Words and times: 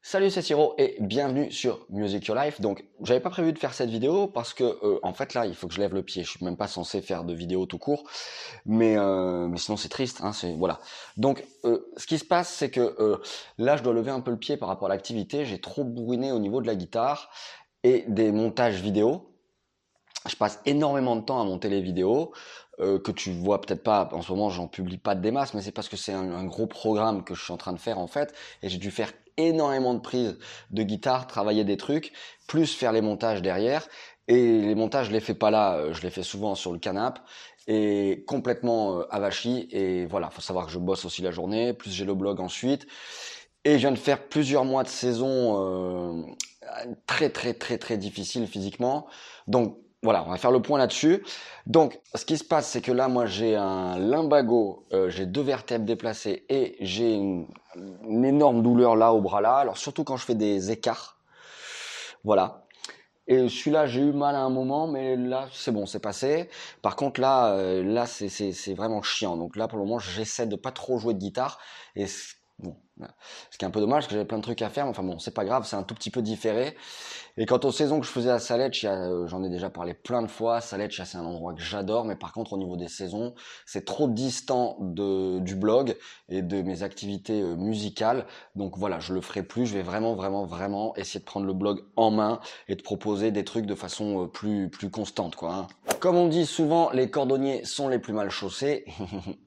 Salut, 0.00 0.30
c'est 0.30 0.42
Siro 0.42 0.74
et 0.78 0.96
bienvenue 1.00 1.50
sur 1.50 1.84
Music 1.90 2.24
Your 2.26 2.38
Life. 2.38 2.60
Donc, 2.60 2.84
j'avais 3.02 3.20
pas 3.20 3.30
prévu 3.30 3.52
de 3.52 3.58
faire 3.58 3.74
cette 3.74 3.90
vidéo 3.90 4.28
parce 4.28 4.54
que, 4.54 4.64
euh, 4.64 5.00
en 5.02 5.12
fait, 5.12 5.34
là, 5.34 5.44
il 5.44 5.54
faut 5.54 5.66
que 5.66 5.74
je 5.74 5.80
lève 5.80 5.92
le 5.92 6.02
pied. 6.02 6.22
Je 6.22 6.30
suis 6.30 6.44
même 6.44 6.56
pas 6.56 6.68
censé 6.68 7.02
faire 7.02 7.24
de 7.24 7.34
vidéo 7.34 7.66
tout 7.66 7.78
court, 7.78 8.04
mais 8.64 8.96
euh, 8.96 9.48
mais 9.48 9.58
sinon 9.58 9.76
c'est 9.76 9.88
triste. 9.88 10.20
Hein, 10.22 10.32
c'est 10.32 10.54
voilà. 10.54 10.78
Donc, 11.16 11.44
euh, 11.64 11.90
ce 11.96 12.06
qui 12.06 12.16
se 12.16 12.24
passe, 12.24 12.48
c'est 12.48 12.70
que 12.70 13.20
là, 13.58 13.76
je 13.76 13.82
dois 13.82 13.92
lever 13.92 14.12
un 14.12 14.20
peu 14.20 14.30
le 14.30 14.38
pied 14.38 14.56
par 14.56 14.68
rapport 14.68 14.86
à 14.86 14.88
l'activité. 14.88 15.44
J'ai 15.44 15.60
trop 15.60 15.84
bourriné 15.84 16.32
au 16.32 16.38
niveau 16.38 16.62
de 16.62 16.66
la 16.68 16.76
guitare 16.76 17.30
et 17.82 18.04
des 18.08 18.32
montages 18.32 18.80
vidéo. 18.80 19.34
Je 20.28 20.36
passe 20.36 20.60
énormément 20.64 21.16
de 21.16 21.22
temps 21.22 21.40
à 21.40 21.44
monter 21.44 21.68
les 21.68 21.82
vidéos. 21.82 22.32
que 22.78 23.10
tu 23.10 23.32
vois 23.32 23.60
peut-être 23.60 23.82
pas 23.82 24.08
en 24.12 24.22
ce 24.22 24.30
moment 24.30 24.50
j'en 24.50 24.68
publie 24.68 24.98
pas 24.98 25.16
de 25.16 25.20
des 25.20 25.32
masses 25.32 25.52
mais 25.52 25.62
c'est 25.62 25.72
parce 25.72 25.88
que 25.88 25.96
c'est 25.96 26.12
un, 26.12 26.30
un, 26.30 26.44
gros 26.44 26.68
programme 26.68 27.24
que 27.24 27.34
je 27.34 27.42
suis 27.42 27.52
en 27.52 27.56
train 27.56 27.72
de 27.72 27.80
faire 27.80 27.98
en 27.98 28.06
fait 28.06 28.32
et 28.62 28.68
j'ai 28.68 28.78
dû 28.78 28.92
faire 28.92 29.10
énormément 29.38 29.94
de 29.94 30.00
prises 30.00 30.38
de 30.70 30.82
guitare, 30.82 31.26
travailler 31.26 31.64
des 31.64 31.78
trucs, 31.78 32.12
plus 32.46 32.74
faire 32.74 32.92
les 32.92 33.00
montages 33.00 33.40
derrière. 33.40 33.88
Et 34.26 34.60
les 34.60 34.74
montages, 34.74 35.06
je 35.06 35.12
les 35.12 35.20
fais 35.20 35.34
pas 35.34 35.50
là, 35.50 35.76
euh, 35.76 35.94
je 35.94 36.02
les 36.02 36.10
fais 36.10 36.22
souvent 36.22 36.54
sur 36.54 36.72
le 36.72 36.78
canap 36.78 37.20
et 37.66 38.24
complètement 38.26 38.98
euh, 38.98 39.06
avachi. 39.10 39.68
Et 39.70 40.04
voilà, 40.06 40.28
faut 40.28 40.42
savoir 40.42 40.66
que 40.66 40.72
je 40.72 40.78
bosse 40.78 41.06
aussi 41.06 41.22
la 41.22 41.30
journée, 41.30 41.72
plus 41.72 41.90
j'ai 41.90 42.04
le 42.04 42.14
blog 42.14 42.40
ensuite. 42.40 42.86
Et 43.64 43.74
je 43.74 43.78
viens 43.78 43.92
de 43.92 43.96
faire 43.96 44.28
plusieurs 44.28 44.64
mois 44.64 44.82
de 44.82 44.88
saison 44.88 46.22
euh, 46.22 46.22
très 47.06 47.30
très 47.30 47.54
très 47.54 47.78
très 47.78 47.96
difficile 47.96 48.46
physiquement. 48.46 49.06
Donc 49.46 49.78
voilà, 50.02 50.24
on 50.24 50.30
va 50.30 50.36
faire 50.36 50.52
le 50.52 50.62
point 50.62 50.78
là-dessus. 50.78 51.24
Donc, 51.66 52.00
ce 52.14 52.24
qui 52.24 52.38
se 52.38 52.44
passe, 52.44 52.68
c'est 52.68 52.80
que 52.80 52.92
là, 52.92 53.08
moi, 53.08 53.26
j'ai 53.26 53.56
un 53.56 53.98
lumbago, 53.98 54.86
euh, 54.92 55.10
j'ai 55.10 55.26
deux 55.26 55.42
vertèbres 55.42 55.84
déplacées 55.84 56.44
et 56.48 56.76
j'ai 56.80 57.14
une, 57.14 57.46
énorme 58.24 58.62
douleur 58.62 58.96
là 58.96 59.12
au 59.12 59.20
bras 59.20 59.40
là. 59.40 59.56
Alors 59.56 59.76
surtout 59.76 60.02
quand 60.02 60.16
je 60.16 60.24
fais 60.24 60.34
des 60.34 60.70
écarts, 60.70 61.18
voilà. 62.24 62.64
Et 63.26 63.48
celui-là, 63.48 63.86
j'ai 63.86 64.00
eu 64.00 64.12
mal 64.12 64.34
à 64.34 64.40
un 64.40 64.50
moment, 64.50 64.88
mais 64.88 65.14
là, 65.16 65.48
c'est 65.52 65.70
bon, 65.70 65.84
c'est 65.84 66.00
passé. 66.00 66.48
Par 66.80 66.96
contre, 66.96 67.20
là, 67.20 67.52
euh, 67.52 67.82
là, 67.84 68.06
c'est 68.06 68.74
vraiment 68.74 69.02
chiant. 69.02 69.36
Donc 69.36 69.54
là, 69.56 69.68
pour 69.68 69.78
le 69.78 69.84
moment, 69.84 69.98
j'essaie 69.98 70.46
de 70.46 70.56
pas 70.56 70.72
trop 70.72 70.98
jouer 70.98 71.12
de 71.14 71.18
guitare. 71.18 71.58
Et 71.94 72.06
Bon, 72.58 72.76
ce 73.50 73.58
qui 73.58 73.64
est 73.64 73.68
un 73.68 73.70
peu 73.70 73.80
dommage, 73.80 74.02
parce 74.02 74.06
que 74.08 74.14
j'avais 74.14 74.26
plein 74.26 74.38
de 74.38 74.42
trucs 74.42 74.62
à 74.62 74.68
faire, 74.68 74.84
mais 74.84 74.90
enfin 74.90 75.02
bon, 75.02 75.18
c'est 75.18 75.34
pas 75.34 75.44
grave, 75.44 75.66
c'est 75.66 75.76
un 75.76 75.82
tout 75.82 75.94
petit 75.94 76.10
peu 76.10 76.22
différé. 76.22 76.76
Et 77.40 77.46
quant 77.46 77.60
aux 77.62 77.70
saisons 77.70 78.00
que 78.00 78.06
je 78.06 78.10
faisais 78.10 78.30
à 78.30 78.40
Saletch, 78.40 78.84
euh, 78.84 79.28
j'en 79.28 79.44
ai 79.44 79.48
déjà 79.48 79.70
parlé 79.70 79.94
plein 79.94 80.22
de 80.22 80.26
fois. 80.26 80.60
Saletch, 80.60 81.00
c'est 81.04 81.18
un 81.18 81.24
endroit 81.24 81.54
que 81.54 81.60
j'adore, 81.60 82.04
mais 82.04 82.16
par 82.16 82.32
contre, 82.32 82.54
au 82.54 82.58
niveau 82.58 82.76
des 82.76 82.88
saisons, 82.88 83.32
c'est 83.64 83.84
trop 83.84 84.08
distant 84.08 84.76
de, 84.80 85.38
du 85.38 85.54
blog 85.54 85.96
et 86.28 86.42
de 86.42 86.62
mes 86.62 86.82
activités 86.82 87.40
euh, 87.40 87.54
musicales. 87.54 88.26
Donc 88.56 88.76
voilà, 88.76 88.98
je 88.98 89.14
le 89.14 89.20
ferai 89.20 89.44
plus. 89.44 89.66
Je 89.66 89.74
vais 89.74 89.82
vraiment, 89.82 90.16
vraiment, 90.16 90.46
vraiment 90.46 90.96
essayer 90.96 91.20
de 91.20 91.24
prendre 91.24 91.46
le 91.46 91.52
blog 91.52 91.84
en 91.94 92.10
main 92.10 92.40
et 92.66 92.74
de 92.74 92.82
proposer 92.82 93.30
des 93.30 93.44
trucs 93.44 93.66
de 93.66 93.76
façon 93.76 94.24
euh, 94.24 94.26
plus, 94.26 94.68
plus 94.68 94.90
constante, 94.90 95.36
quoi. 95.36 95.54
Hein. 95.54 95.66
Comme 96.00 96.16
on 96.16 96.26
dit 96.26 96.44
souvent, 96.44 96.90
les 96.90 97.08
cordonniers 97.08 97.64
sont 97.64 97.88
les 97.88 98.00
plus 98.00 98.12
mal 98.12 98.30
chaussés. 98.30 98.84
et 98.88 98.94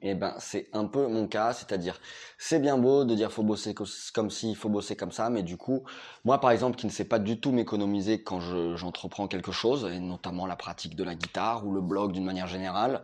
eh 0.12 0.14
ben, 0.14 0.34
c'est 0.38 0.70
un 0.72 0.86
peu 0.86 1.08
mon 1.08 1.26
cas, 1.26 1.52
c'est-à-dire, 1.52 2.00
c'est 2.38 2.58
bien 2.58 2.78
beau 2.78 3.04
de 3.04 3.14
dire 3.14 3.30
faut 3.30 3.41
bosser 3.42 3.74
comme 3.74 4.30
ci, 4.30 4.50
il 4.50 4.56
faut 4.56 4.68
bosser 4.68 4.96
comme 4.96 5.12
ça, 5.12 5.30
mais 5.30 5.42
du 5.42 5.56
coup, 5.56 5.82
moi 6.24 6.40
par 6.40 6.50
exemple, 6.50 6.76
qui 6.76 6.86
ne 6.86 6.90
sais 6.90 7.04
pas 7.04 7.18
du 7.18 7.40
tout 7.40 7.52
m'économiser 7.52 8.22
quand 8.22 8.40
j'entreprends 8.76 9.28
quelque 9.28 9.52
chose, 9.52 9.88
et 9.92 9.98
notamment 9.98 10.46
la 10.46 10.56
pratique 10.56 10.96
de 10.96 11.04
la 11.04 11.14
guitare 11.14 11.66
ou 11.66 11.72
le 11.72 11.80
blog 11.80 12.12
d'une 12.12 12.24
manière 12.24 12.46
générale, 12.48 13.02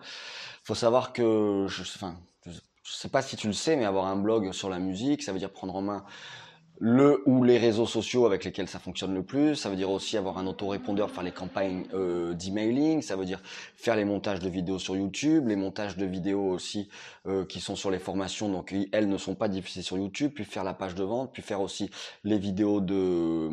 faut 0.64 0.74
savoir 0.74 1.12
que, 1.12 1.66
je, 1.68 1.82
enfin, 1.82 2.16
je 2.44 2.92
sais 2.92 3.08
pas 3.08 3.22
si 3.22 3.36
tu 3.36 3.46
le 3.46 3.52
sais, 3.52 3.76
mais 3.76 3.84
avoir 3.84 4.06
un 4.06 4.16
blog 4.16 4.52
sur 4.52 4.68
la 4.68 4.78
musique, 4.78 5.22
ça 5.22 5.32
veut 5.32 5.38
dire 5.38 5.52
prendre 5.52 5.74
en 5.76 5.82
main 5.82 6.04
le 6.80 7.22
ou 7.26 7.42
les 7.42 7.58
réseaux 7.58 7.86
sociaux 7.86 8.26
avec 8.26 8.44
lesquels 8.44 8.68
ça 8.68 8.78
fonctionne 8.78 9.14
le 9.14 9.22
plus. 9.22 9.56
Ça 9.56 9.68
veut 9.68 9.76
dire 9.76 9.90
aussi 9.90 10.16
avoir 10.16 10.38
un 10.38 10.46
autorépondeur, 10.46 11.10
faire 11.10 11.24
les 11.24 11.32
campagnes 11.32 11.84
euh, 11.94 12.34
d'emailing. 12.34 13.02
Ça 13.02 13.16
veut 13.16 13.24
dire 13.24 13.40
faire 13.76 13.96
les 13.96 14.04
montages 14.04 14.40
de 14.40 14.48
vidéos 14.48 14.78
sur 14.78 14.96
YouTube, 14.96 15.48
les 15.48 15.56
montages 15.56 15.96
de 15.96 16.06
vidéos 16.06 16.48
aussi 16.50 16.88
euh, 17.26 17.44
qui 17.44 17.60
sont 17.60 17.76
sur 17.76 17.90
les 17.90 17.98
formations. 17.98 18.48
Donc 18.48 18.74
elles 18.92 19.08
ne 19.08 19.18
sont 19.18 19.34
pas 19.34 19.48
diffusées 19.48 19.82
sur 19.82 19.98
YouTube. 19.98 20.32
Puis 20.34 20.44
faire 20.44 20.64
la 20.64 20.74
page 20.74 20.94
de 20.94 21.04
vente, 21.04 21.32
puis 21.32 21.42
faire 21.42 21.60
aussi 21.60 21.90
les 22.24 22.38
vidéos 22.38 22.80
de 22.80 23.50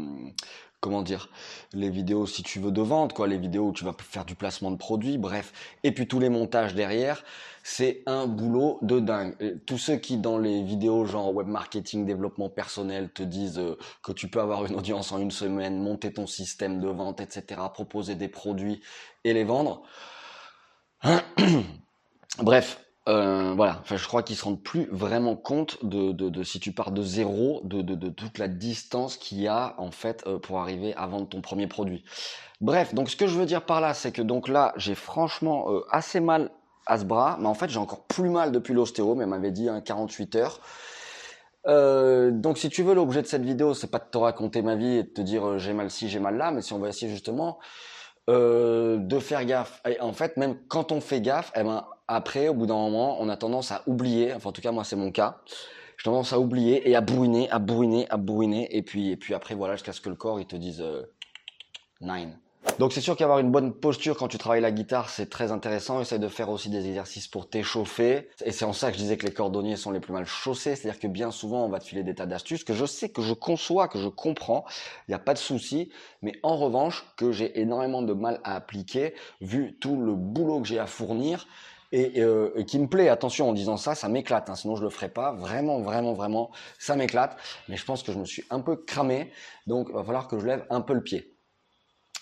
comment 0.85 1.01
dire, 1.01 1.29
les 1.73 1.89
vidéos 1.89 2.27
si 2.27 2.43
tu 2.43 2.59
veux 2.59 2.71
de 2.71 2.81
vente, 2.81 3.13
quoi, 3.13 3.27
les 3.27 3.39
vidéos 3.39 3.69
où 3.69 3.73
tu 3.73 3.83
vas 3.83 3.95
faire 3.97 4.23
du 4.23 4.35
placement 4.35 4.69
de 4.69 4.75
produits, 4.75 5.17
bref, 5.17 5.51
et 5.83 5.91
puis 5.91 6.07
tous 6.07 6.19
les 6.19 6.29
montages 6.29 6.75
derrière, 6.75 7.23
c'est 7.63 8.03
un 8.05 8.27
boulot 8.27 8.77
de 8.83 8.99
dingue. 8.99 9.35
tous 9.65 9.79
ceux 9.79 9.95
qui 9.95 10.17
dans 10.17 10.37
les 10.37 10.61
vidéos 10.61 11.05
genre 11.05 11.33
web 11.33 11.47
marketing, 11.47 12.05
développement 12.05 12.49
personnel 12.49 13.09
te 13.09 13.23
disent 13.23 13.57
euh, 13.57 13.79
que 14.03 14.11
tu 14.11 14.27
peux 14.27 14.39
avoir 14.39 14.63
une 14.67 14.75
audience 14.75 15.11
en 15.11 15.17
une 15.17 15.31
semaine, 15.31 15.81
monter 15.81 16.13
ton 16.13 16.27
système 16.27 16.79
de 16.79 16.87
vente, 16.87 17.19
etc., 17.19 17.61
proposer 17.73 18.13
des 18.13 18.27
produits 18.27 18.79
et 19.23 19.33
les 19.33 19.43
vendre. 19.43 19.81
Bref, 22.37 22.84
euh, 23.07 23.53
voilà, 23.55 23.77
enfin, 23.81 23.97
je 23.97 24.07
crois 24.07 24.23
qu'ils 24.23 24.35
se 24.35 24.43
rendent 24.43 24.63
plus 24.63 24.87
vraiment 24.91 25.35
compte 25.35 25.83
de, 25.85 26.11
de, 26.11 26.43
si 26.43 26.59
tu 26.59 26.71
pars 26.71 26.91
de 26.91 27.03
zéro, 27.03 27.61
de, 27.63 27.81
de 27.81 28.09
toute 28.09 28.39
la 28.39 28.47
distance 28.47 29.17
qu'il 29.17 29.39
y 29.41 29.47
a 29.47 29.75
en 29.77 29.91
fait 29.91 30.23
euh, 30.25 30.39
pour 30.39 30.59
arriver 30.59 30.95
à 30.95 31.05
vendre 31.05 31.29
ton 31.29 31.41
premier 31.41 31.67
produit. 31.67 32.03
Bref, 32.61 32.95
donc 32.95 33.09
ce 33.09 33.15
que 33.15 33.27
je 33.27 33.37
veux 33.37 33.45
dire 33.45 33.63
par 33.63 33.79
là, 33.79 33.93
c'est 33.93 34.11
que 34.11 34.23
donc 34.23 34.47
là, 34.47 34.73
j'ai 34.77 34.95
franchement 34.95 35.71
euh, 35.71 35.85
assez 35.91 36.19
mal 36.19 36.49
à 36.87 36.97
ce 36.97 37.05
bras, 37.05 37.37
mais 37.39 37.47
en 37.47 37.53
fait 37.53 37.69
j'ai 37.69 37.79
encore 37.79 38.05
plus 38.05 38.29
mal 38.29 38.51
depuis 38.51 38.73
l'ostéo, 38.73 39.13
mais 39.13 39.23
elle 39.23 39.29
m'avait 39.29 39.51
dit 39.51 39.69
hein, 39.69 39.81
48 39.81 40.35
heures. 40.35 40.59
Donc 41.67 42.57
si 42.57 42.69
tu 42.69 42.83
veux, 42.83 42.93
l'objet 42.93 43.21
de 43.21 43.27
cette 43.27 43.43
vidéo, 43.43 43.73
c'est 43.73 43.89
pas 43.89 43.97
de 43.99 44.05
te 44.09 44.17
raconter 44.17 44.61
ma 44.61 44.75
vie 44.75 44.97
et 44.97 45.03
de 45.03 45.09
te 45.09 45.21
dire 45.21 45.57
j'ai 45.59 45.73
mal 45.73 45.89
ci, 45.89 46.09
j'ai 46.09 46.19
mal 46.19 46.37
là, 46.37 46.51
mais 46.51 46.61
si 46.61 46.73
on 46.73 46.79
va 46.79 46.89
essayer 46.89 47.11
justement 47.11 47.59
de 48.27 49.19
faire 49.19 49.45
gaffe. 49.45 49.81
Et 49.87 49.99
en 50.01 50.13
fait, 50.13 50.37
même 50.37 50.57
quand 50.67 50.91
on 50.91 51.01
fait 51.01 51.21
gaffe, 51.21 51.51
eh 51.55 51.63
ben 51.63 51.85
après, 52.07 52.49
au 52.49 52.53
bout 52.53 52.65
d'un 52.65 52.75
moment, 52.75 53.17
on 53.19 53.29
a 53.29 53.37
tendance 53.37 53.71
à 53.71 53.81
oublier, 53.87 54.33
enfin 54.33 54.49
en 54.49 54.51
tout 54.51 54.61
cas 54.61 54.71
moi 54.71 54.83
c'est 54.83 54.95
mon 54.95 55.11
cas, 55.11 55.39
j'ai 55.97 56.03
tendance 56.03 56.33
à 56.33 56.39
oublier 56.39 56.89
et 56.89 56.95
à 56.95 57.01
bourriner, 57.01 57.49
à 57.49 57.59
bourriner, 57.59 58.07
à 58.09 58.17
bourriner, 58.17 58.75
et 58.75 58.81
puis, 58.81 59.11
et 59.11 59.17
puis 59.17 59.33
après 59.33 59.55
voilà, 59.55 59.75
jusqu'à 59.75 59.93
ce 59.93 60.01
que 60.01 60.09
le 60.09 60.15
corps 60.15 60.39
il 60.39 60.45
te 60.45 60.55
dise 60.55 60.81
euh, 60.81 61.03
nine. 62.01 62.37
Donc 62.77 62.91
c'est 62.91 62.99
sûr 62.99 63.15
qu'avoir 63.15 63.39
une 63.39 63.51
bonne 63.51 63.73
posture 63.73 64.17
quand 64.17 64.27
tu 64.27 64.37
travailles 64.37 64.59
la 64.59 64.71
guitare, 64.71 65.09
c'est 65.09 65.29
très 65.29 65.53
intéressant. 65.53 66.01
Essaye 66.01 66.19
de 66.19 66.27
faire 66.27 66.49
aussi 66.49 66.69
des 66.69 66.85
exercices 66.85 67.27
pour 67.27 67.49
t'échauffer. 67.49 68.27
Et 68.43 68.51
c'est 68.51 68.65
en 68.65 68.73
ça 68.73 68.91
que 68.91 68.97
je 68.97 69.01
disais 69.01 69.15
que 69.15 69.25
les 69.25 69.31
cordonniers 69.31 69.77
sont 69.77 69.91
les 69.91 70.01
plus 70.01 70.11
mal 70.11 70.25
chaussés. 70.25 70.75
C'est-à-dire 70.75 70.99
que 70.99 71.07
bien 71.07 71.31
souvent, 71.31 71.65
on 71.65 71.69
va 71.69 71.79
te 71.79 71.85
filer 71.85 72.03
des 72.03 72.15
tas 72.15 72.25
d'astuces 72.25 72.65
que 72.65 72.73
je 72.73 72.85
sais, 72.85 73.07
que 73.07 73.21
je 73.21 73.33
conçois, 73.33 73.87
que 73.87 73.97
je 73.97 74.09
comprends. 74.09 74.65
Il 75.07 75.11
n'y 75.11 75.15
a 75.15 75.19
pas 75.19 75.33
de 75.33 75.39
souci. 75.39 75.89
Mais 76.21 76.33
en 76.43 76.57
revanche, 76.57 77.05
que 77.15 77.31
j'ai 77.31 77.61
énormément 77.61 78.01
de 78.01 78.11
mal 78.11 78.41
à 78.43 78.55
appliquer 78.55 79.13
vu 79.39 79.77
tout 79.79 79.95
le 79.95 80.13
boulot 80.13 80.59
que 80.59 80.67
j'ai 80.67 80.79
à 80.79 80.87
fournir 80.87 81.47
euh, 81.93 82.51
et, 82.55 82.65
qui 82.65 82.77
me 82.77 82.87
plaît. 82.87 83.07
Attention, 83.07 83.49
en 83.49 83.53
disant 83.53 83.77
ça, 83.77 83.95
ça 83.95 84.09
m'éclate. 84.09 84.49
Hein, 84.49 84.55
sinon, 84.55 84.75
je 84.75 84.83
le 84.83 84.89
ferais 84.89 85.09
pas. 85.09 85.31
Vraiment, 85.31 85.79
vraiment, 85.79 86.11
vraiment, 86.11 86.51
ça 86.77 86.97
m'éclate. 86.97 87.37
Mais 87.69 87.77
je 87.77 87.85
pense 87.85 88.03
que 88.03 88.11
je 88.11 88.19
me 88.19 88.25
suis 88.25 88.43
un 88.49 88.59
peu 88.59 88.75
cramé. 88.75 89.31
Donc, 89.65 89.89
va 89.91 90.03
falloir 90.03 90.27
que 90.27 90.37
je 90.39 90.45
lève 90.45 90.65
un 90.69 90.81
peu 90.81 90.93
le 90.93 91.03
pied. 91.03 91.34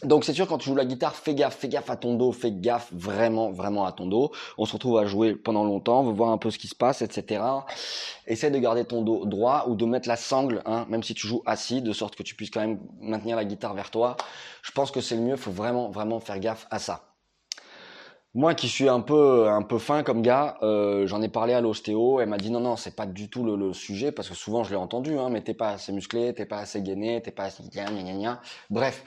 Donc 0.02 0.26
c'est 0.26 0.34
sûr 0.34 0.48
quand 0.48 0.58
tu 0.58 0.66
joues 0.66 0.76
la 0.76 0.86
guitare, 0.86 1.16
fais 1.16 1.34
gaffe, 1.34 1.56
fais 1.56 1.70
gaffe 1.70 1.90
à 1.90 1.96
ton 1.96 2.16
dos, 2.16 2.34
fais 2.34 2.52
gaffe 2.52 2.90
vraiment, 2.92 3.52
vraiment 3.52 3.86
à 3.86 3.94
ton 3.94 4.06
dos. 4.06 4.31
On 4.58 4.66
se 4.66 4.74
retrouve 4.74 4.98
à 4.98 5.06
jouer 5.06 5.34
pendant 5.34 5.64
longtemps, 5.64 6.02
on 6.02 6.04
veut 6.04 6.14
voir 6.14 6.31
un 6.31 6.38
peu 6.38 6.52
ce 6.52 6.58
qui 6.58 6.68
se 6.68 6.76
passe, 6.76 7.02
etc. 7.02 7.42
Essaye 8.28 8.52
de 8.52 8.59
garder 8.59 8.84
ton 8.84 9.02
dos 9.02 9.26
droit 9.26 9.66
ou 9.68 9.76
de 9.76 9.86
mettre 9.86 10.09
la 10.09 10.18
sangle, 10.18 10.62
hein, 10.66 10.86
même 10.90 11.03
si 11.03 11.14
tu 11.14 11.28
joues 11.28 11.42
assis, 11.46 11.82
de 11.82 11.94
sorte 11.94 12.16
que 12.16 12.24
tu 12.24 12.36
puisses 12.36 12.50
quand 12.50 12.59
même 12.59 12.80
maintenir 13.00 13.38
la 13.38 13.46
guitare 13.46 13.74
vers 13.74 13.92
toi. 13.92 14.18
Je 14.62 14.72
pense 14.72 14.92
que 14.92 15.00
c'est 15.00 15.16
le 15.16 15.22
mieux, 15.22 15.38
faut 15.38 15.52
vraiment, 15.52 15.90
vraiment 15.90 16.20
faire 16.20 16.40
gaffe 16.40 16.68
à 16.70 16.80
ça. 16.80 17.14
Moi 18.36 18.56
qui 18.56 18.68
suis 18.68 18.90
un 18.90 19.00
peu 19.00 19.48
un 19.48 19.62
peu 19.62 19.78
fin 19.78 20.02
comme 20.02 20.24
gars, 20.24 20.58
euh, 20.64 21.06
j'en 21.06 21.22
ai 21.22 21.30
parlé 21.30 21.53
à 21.53 21.62
l'ostéo. 21.62 22.20
Elle 22.20 22.30
m'a 22.30 22.38
dit 22.38 22.50
non 22.50 22.62
non 22.62 22.76
c'est 22.76 22.96
pas 22.96 23.06
du 23.06 23.30
tout 23.30 23.44
le, 23.44 23.74
sujet 23.74 24.12
parce 24.12 24.28
que 24.28 24.34
souvent 24.34 24.64
je 24.64 24.72
l'ai 24.72 24.76
entendu. 24.76 25.20
Hein, 25.20 25.30
mais 25.30 25.42
t'es 25.42 25.53
pas 25.53 25.70
assez 25.70 25.92
musclé, 25.92 26.34
t'es 26.34 26.48
pas 26.48 26.58
assez 26.58 26.82
gainé, 26.82 27.22
t'es 27.22 27.29
pas 27.29 27.44
assez. 27.44 27.62
Bref, 28.72 29.03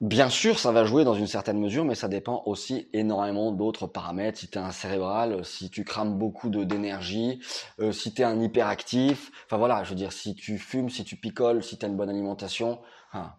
bien 0.00 0.28
sûr 0.28 0.58
ça 0.58 0.72
va 0.72 0.84
jouer 0.84 1.04
dans 1.04 1.14
une 1.14 1.26
certaine 1.26 1.58
mesure, 1.58 1.84
mais 1.84 1.94
ça 1.94 2.08
dépend 2.08 2.42
aussi 2.46 2.88
énormément 2.92 3.52
d'autres 3.52 3.86
paramètres. 3.86 4.38
Si 4.38 4.48
t'es 4.48 4.58
un 4.58 4.70
cérébral, 4.70 5.44
si 5.44 5.70
tu 5.70 5.84
crames 5.84 6.18
beaucoup 6.18 6.50
d'énergie, 6.50 7.40
euh, 7.80 7.92
si 7.92 8.14
t'es 8.14 8.24
un 8.24 8.40
hyperactif. 8.40 9.30
Enfin 9.46 9.56
voilà, 9.56 9.84
je 9.84 9.90
veux 9.90 9.96
dire 9.96 10.12
si 10.12 10.34
tu 10.34 10.58
fumes, 10.58 10.90
si 10.90 11.04
tu 11.04 11.16
picoles, 11.16 11.62
si 11.62 11.78
t'as 11.78 11.88
une 11.88 11.96
bonne 11.96 12.10
alimentation. 12.10 12.80
Hein, 13.12 13.34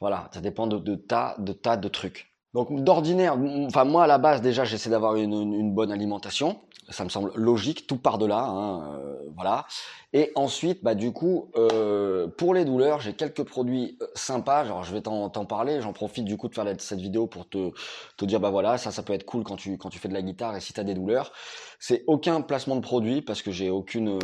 voilà, 0.00 0.28
ça 0.32 0.40
dépend 0.40 0.66
de 0.66 0.94
tas 0.96 1.36
de 1.38 1.52
tas 1.52 1.76
de 1.76 1.88
trucs. 1.88 2.33
Donc 2.54 2.72
d'ordinaire, 2.84 3.36
enfin 3.66 3.84
moi 3.84 4.04
à 4.04 4.06
la 4.06 4.18
base 4.18 4.40
déjà 4.40 4.64
j'essaie 4.64 4.88
d'avoir 4.88 5.16
une, 5.16 5.32
une, 5.32 5.74
bonne 5.74 5.90
alimentation, 5.90 6.60
ça 6.88 7.02
me 7.02 7.08
semble 7.08 7.32
logique, 7.34 7.88
tout 7.88 7.96
part 7.96 8.16
de 8.16 8.26
là, 8.26 8.44
hein, 8.44 8.94
euh, 8.94 9.16
voilà. 9.34 9.66
Et 10.12 10.30
ensuite, 10.36 10.84
bah 10.84 10.94
du 10.94 11.12
coup, 11.12 11.50
euh, 11.56 12.28
pour 12.28 12.54
les 12.54 12.64
douleurs, 12.64 13.00
j'ai 13.00 13.14
quelques 13.14 13.42
produits 13.42 13.98
euh, 14.00 14.06
sympas. 14.14 14.64
Genre, 14.64 14.84
je 14.84 14.92
vais 14.92 15.00
t'en 15.02 15.28
parler. 15.46 15.80
J'en 15.80 15.92
profite 15.92 16.24
du 16.24 16.36
coup 16.36 16.48
de 16.48 16.54
faire 16.54 16.64
cette 16.78 17.00
vidéo 17.00 17.26
pour 17.26 17.48
te, 17.48 17.72
te 18.16 18.24
dire, 18.24 18.38
bah 18.38 18.50
voilà, 18.50 18.78
ça, 18.78 18.92
ça 18.92 19.02
peut 19.02 19.14
être 19.14 19.24
cool 19.24 19.42
quand 19.42 19.56
tu 19.56 19.76
quand 19.76 19.88
tu 19.88 19.98
fais 19.98 20.08
de 20.08 20.14
la 20.14 20.22
guitare 20.22 20.54
et 20.54 20.60
si 20.60 20.72
tu 20.72 20.78
as 20.78 20.84
des 20.84 20.94
douleurs. 20.94 21.32
C'est 21.80 22.04
aucun 22.06 22.40
placement 22.40 22.76
de 22.76 22.82
produit 22.82 23.22
parce 23.22 23.42
que 23.42 23.50
j'ai 23.50 23.70
aucune 23.70 24.18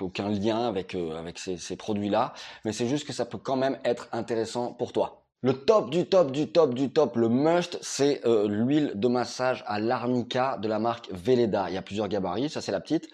aucun 0.00 0.30
lien 0.30 0.66
avec 0.66 0.94
avec 0.94 1.38
ces, 1.38 1.58
ces 1.58 1.76
produits 1.76 2.08
là, 2.08 2.32
mais 2.64 2.72
c'est 2.72 2.88
juste 2.88 3.06
que 3.06 3.12
ça 3.12 3.26
peut 3.26 3.38
quand 3.38 3.56
même 3.56 3.78
être 3.84 4.08
intéressant 4.12 4.72
pour 4.72 4.92
toi. 4.92 5.27
Le 5.42 5.52
top 5.52 5.90
du 5.90 6.04
top 6.06 6.32
du 6.32 6.50
top 6.50 6.74
du 6.74 6.90
top, 6.90 7.14
le 7.14 7.28
must, 7.28 7.78
c'est 7.80 8.26
euh, 8.26 8.48
l'huile 8.48 8.92
de 8.96 9.06
massage 9.06 9.62
à 9.68 9.78
l'arnica 9.78 10.58
de 10.60 10.66
la 10.66 10.80
marque 10.80 11.08
Veleda. 11.12 11.66
Il 11.68 11.74
y 11.74 11.76
a 11.76 11.82
plusieurs 11.82 12.08
gabarits, 12.08 12.50
ça 12.50 12.60
c'est 12.60 12.72
la 12.72 12.80
petite. 12.80 13.08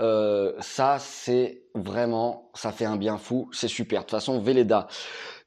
Euh, 0.00 0.52
ça 0.60 0.98
c'est 1.00 1.62
vraiment, 1.74 2.50
ça 2.54 2.70
fait 2.70 2.84
un 2.84 2.96
bien 2.96 3.18
fou, 3.18 3.48
c'est 3.52 3.66
super. 3.66 4.00
De 4.00 4.04
toute 4.04 4.12
façon, 4.12 4.40
Veleda, 4.40 4.86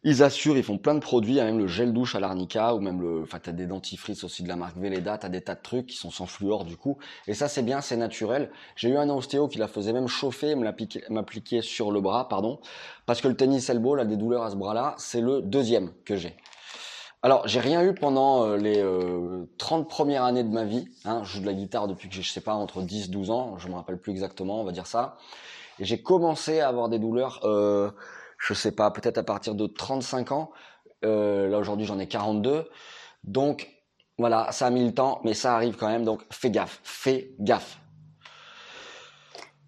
ils 0.08 0.24
assurent, 0.24 0.56
ils 0.56 0.64
font 0.64 0.78
plein 0.78 0.96
de 0.96 1.02
produits, 1.02 1.34
il 1.34 1.36
y 1.36 1.40
a 1.42 1.44
même 1.44 1.58
le 1.58 1.68
gel 1.68 1.92
douche 1.92 2.16
à 2.16 2.22
l'arnica 2.22 2.74
ou 2.74 2.80
même 2.80 3.02
le, 3.02 3.24
enfin 3.24 3.40
t'as 3.44 3.52
des 3.52 3.66
dentifrices 3.66 4.24
aussi 4.24 4.42
de 4.42 4.48
la 4.48 4.56
marque 4.56 4.78
Veleda, 4.78 5.18
t'as 5.18 5.28
des 5.28 5.42
tas 5.42 5.56
de 5.56 5.62
trucs 5.62 5.88
qui 5.88 5.98
sont 5.98 6.12
sans 6.12 6.26
fluor 6.26 6.64
du 6.64 6.78
coup. 6.78 6.98
Et 7.28 7.34
ça 7.34 7.50
c'est 7.50 7.62
bien, 7.62 7.82
c'est 7.82 7.98
naturel. 7.98 8.50
J'ai 8.78 8.88
eu 8.88 8.96
un 8.96 9.10
ostéo 9.10 9.50
qui 9.50 9.58
la 9.58 9.68
faisait 9.68 9.92
même 9.92 10.08
chauffer, 10.08 10.56
m'appliquer 11.10 11.62
sur 11.62 11.92
le 11.92 12.00
bras, 12.00 12.30
pardon, 12.30 12.62
parce 13.06 13.20
que 13.20 13.28
le 13.28 13.36
tennis 13.36 13.70
elbow, 13.70 13.96
là 13.96 14.06
des 14.06 14.16
douleurs 14.16 14.44
à 14.44 14.52
ce 14.52 14.56
bras-là, 14.56 14.96
c'est 14.98 15.20
le 15.20 15.42
deuxième 15.42 15.92
que 16.06 16.16
j'ai. 16.16 16.38
Alors, 17.22 17.46
j'ai 17.46 17.60
rien 17.60 17.84
eu 17.84 17.94
pendant 17.94 18.46
euh, 18.46 18.56
les 18.56 18.82
30 19.58 19.82
euh, 19.82 19.90
premières 19.90 20.24
années 20.24 20.44
de 20.44 20.54
ma 20.54 20.64
vie. 20.64 20.88
Hein. 21.04 21.22
Je 21.26 21.34
joue 21.34 21.42
de 21.42 21.48
la 21.48 21.54
guitare 21.54 21.88
depuis 21.88 22.08
que 22.08 22.16
j'ai, 22.16 22.22
je 22.22 22.32
sais 22.32 22.42
pas, 22.42 22.54
entre 22.54 22.82
10 22.82 23.10
12 23.10 23.32
ans. 23.32 23.58
Je 23.58 23.68
me 23.68 23.74
rappelle 23.74 23.98
plus 23.98 24.12
exactement, 24.12 24.62
on 24.62 24.64
va 24.64 24.72
dire 24.72 24.86
ça. 24.86 25.18
Et 25.80 25.86
j'ai 25.86 26.02
commencé 26.02 26.60
à 26.60 26.70
avoir 26.70 26.90
des 26.90 27.00
douleurs 27.00 27.42
euh, 27.44 27.90
je 28.38 28.54
sais 28.54 28.72
pas, 28.72 28.92
peut-être 28.92 29.18
à 29.18 29.24
partir 29.24 29.56
de 29.56 29.68
35 29.68 30.32
ans. 30.32 30.52
Euh, 31.06 31.48
là 31.48 31.58
aujourd'hui 31.60 31.86
j'en 31.86 32.00
ai 32.00 32.08
42. 32.08 32.70
Donc 33.24 33.70
voilà, 34.18 34.52
ça 34.52 34.68
a 34.68 34.70
mis 34.70 34.86
le 34.86 34.94
temps, 34.94 35.22
mais 35.24 35.34
ça 35.34 35.56
arrive 35.56 35.76
quand 35.76 35.88
même. 35.88 36.04
Donc 36.04 36.24
fais 36.32 36.50
gaffe, 36.50 36.80
fais 36.84 37.32
gaffe. 37.40 37.80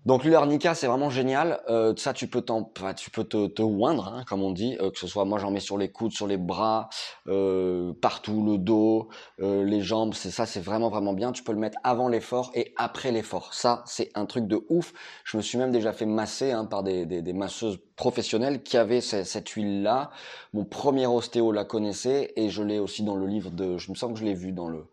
Donc 0.06 0.24
l'arnica 0.24 0.76
c'est 0.76 0.88
vraiment 0.88 1.10
génial. 1.10 1.62
Euh, 1.70 1.94
ça 1.98 2.14
tu 2.14 2.28
peux 2.28 2.42
t'en, 2.42 2.72
tu 2.96 3.12
peux 3.12 3.26
te, 3.26 3.48
te 3.48 3.62
oindre, 3.62 4.08
hein, 4.08 4.24
comme 4.28 4.42
on 4.42 4.52
dit, 4.52 4.78
euh, 4.80 4.92
que 4.92 4.98
ce 4.98 5.08
soit 5.08 5.26
moi 5.26 5.40
j'en 5.40 5.52
mets 5.52 5.60
sur 5.60 5.78
les 5.78 5.92
coudes, 5.92 6.14
sur 6.14 6.26
les 6.26 6.38
bras, 6.38 6.90
euh, 7.28 7.92
partout, 8.02 8.46
le 8.46 8.58
dos, 8.58 9.10
euh, 9.42 9.66
les 9.66 9.82
jambes. 9.82 10.14
C'est 10.14 10.32
ça, 10.32 10.46
c'est 10.46 10.62
vraiment 10.62 10.90
vraiment 10.90 11.12
bien. 11.12 11.34
Tu 11.34 11.44
peux 11.44 11.52
le 11.52 11.60
mettre 11.60 11.78
avant 11.84 12.08
l'effort 12.08 12.52
et 12.56 12.74
après 12.78 13.12
l'effort. 13.12 13.54
Ça 13.54 13.84
c'est 13.86 14.10
un 14.16 14.26
truc 14.26 14.48
de 14.48 14.66
ouf. 14.70 14.94
Je 15.26 15.36
me 15.36 15.42
suis 15.42 15.58
même 15.58 15.72
déjà 15.72 15.92
fait 15.92 16.06
masser 16.06 16.52
hein, 16.52 16.66
par 16.66 16.82
des, 16.84 17.06
des, 17.06 17.22
des, 17.22 17.34
masseuses 17.34 17.80
professionnelles 17.98 18.64
qui 18.64 18.78
avaient 18.78 19.02
cette, 19.02 19.26
cette 19.26 19.50
huile 19.50 19.84
là. 19.84 20.12
Mon 20.54 20.64
premier 20.64 21.08
ostéo 21.08 21.52
la 21.52 21.66
connaissait 21.66 22.32
et 22.38 22.50
je 22.50 22.64
l'ai 22.64 22.80
aussi 22.80 23.04
dans 23.04 23.18
le 23.18 23.28
livre 23.28 23.52
de. 23.52 23.78
Je 23.78 23.92
me 23.92 23.96
sens 23.96 24.14
que 24.14 24.20
je 24.20 24.24
l'ai 24.24 24.34
vu 24.34 24.54
dans 24.54 24.70
le, 24.70 24.86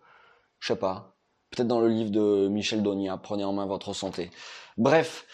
je 0.58 0.68
sais 0.68 0.78
pas, 0.78 1.14
peut-être 1.50 1.68
dans 1.68 1.80
le 1.80 1.88
livre 1.88 2.10
de 2.10 2.48
Michel 2.48 2.82
Donia. 2.82 3.16
Prenez 3.18 3.44
en 3.44 3.52
main 3.52 3.66
votre 3.66 3.92
santé. 3.92 4.30
Bref, 4.76 5.26